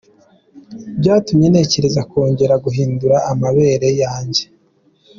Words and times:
byatumye 0.99 1.47
ntekereza 1.49 2.01
kongera 2.11 2.55
guhindura 2.65 3.17
amabere 3.31 3.89
yanjye. 4.01 4.43